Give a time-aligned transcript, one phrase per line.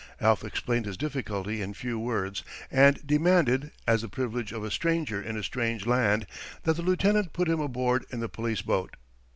[0.19, 5.21] Alf explained his difficulty in few words, and demanded, as the privilege of a stranger
[5.21, 6.25] in a strange land,
[6.63, 8.95] that the lieutenant put him aboard in the police boat.